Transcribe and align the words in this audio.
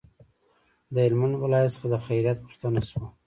د 0.93 0.95
هلمند 1.05 1.35
ولایت 1.43 1.71
څخه 1.75 1.87
د 1.93 1.95
خیریت 2.05 2.37
پوښتنه 2.45 2.81
شوه. 2.89 3.07